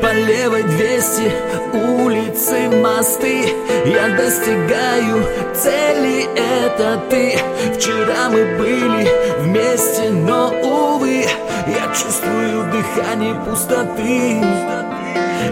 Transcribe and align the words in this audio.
По 0.00 0.12
левой 0.12 0.62
200 0.64 1.32
улицы, 1.72 2.68
мосты. 2.82 3.54
Я 3.84 4.08
достигаю 4.16 5.24
цели, 5.54 6.28
это 6.34 7.00
ты. 7.08 7.38
Вчера 7.74 8.28
мы 8.30 8.44
были 8.58 9.08
вместе, 9.38 10.10
но, 10.10 10.50
увы 10.62 11.24
Я 11.66 11.86
чувствую 11.94 12.70
дыхание 12.72 13.34
пустоты. 13.44 14.42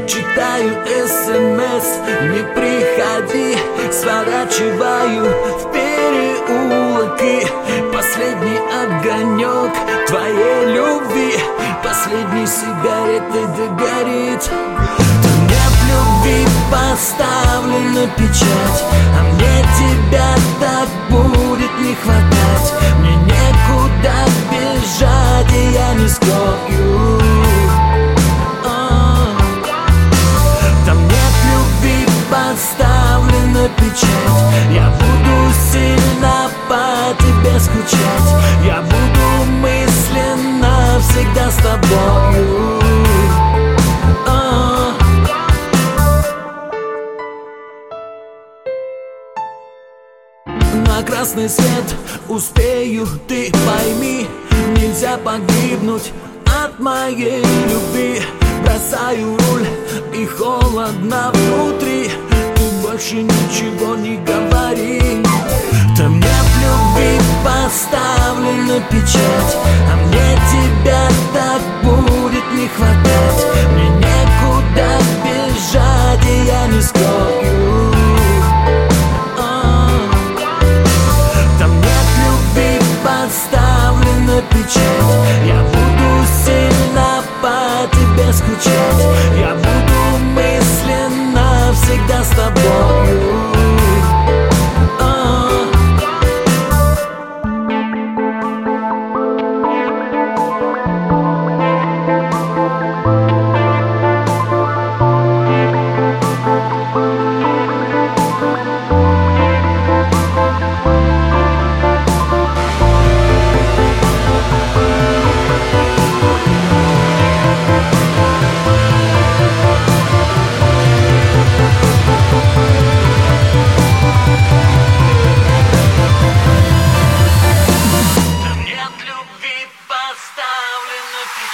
Читаю 0.06 0.70
СМС, 1.06 1.86
не 2.32 2.42
приходи. 2.54 3.56
Сворачиваю 3.92 5.26
в 5.58 5.72
переулок 5.72 7.22
и 7.22 7.46
Последний 7.92 8.58
огонек 8.58 9.72
твоей 10.06 10.66
любви. 10.74 11.32
Последней 11.82 12.46
сигаретой 12.46 13.46
догорит 13.56 14.03
Нет 14.34 15.74
любви 15.88 16.44
поставлена 16.68 18.08
печать 18.16 18.84
А 19.16 19.22
мне 19.22 19.64
тебя 19.78 20.34
так 20.58 20.88
будет 21.08 21.70
не 21.78 21.94
хватать 21.94 22.33
На 50.94 51.02
красный 51.02 51.48
свет. 51.48 51.96
Успею, 52.28 53.08
ты 53.26 53.50
пойми 53.66 54.28
Нельзя 54.80 55.16
погибнуть 55.16 56.12
от 56.46 56.78
моей 56.78 57.42
любви. 57.68 58.22
Бросаю 58.62 59.36
руль 59.36 59.66
и 60.14 60.24
холодно 60.24 61.32
внутри. 61.32 62.10
Ты 62.54 62.86
больше 62.86 63.16
ничего 63.16 63.96
не 63.96 64.18
говори. 64.18 65.20
Там 65.98 66.20
нет 66.20 66.46
любви 66.62 67.18
поставлена 67.44 68.80
печать. 68.88 69.56
А 69.90 69.96
мне 69.96 70.38
тебя 70.52 71.08
так 71.32 71.60
будет 71.82 72.44
не 72.52 72.68
хватать. 72.68 73.46
Мне 73.72 73.88
некуда 73.98 75.00
бежать, 75.24 76.24
и 76.24 76.46
я 76.46 76.66
не 76.68 76.80
скрою 76.80 77.23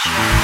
поставлена 0.03 0.40